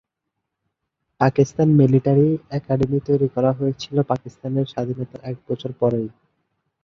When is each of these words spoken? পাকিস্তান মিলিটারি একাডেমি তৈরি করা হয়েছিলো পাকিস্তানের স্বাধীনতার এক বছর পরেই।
পাকিস্তান 1.21 1.67
মিলিটারি 1.79 2.27
একাডেমি 2.51 2.99
তৈরি 3.07 3.27
করা 3.35 3.51
হয়েছিলো 3.53 4.01
পাকিস্তানের 4.11 4.65
স্বাধীনতার 4.65 5.21
এক 5.23 5.37
বছর 5.47 5.71
পরেই। 5.79 6.07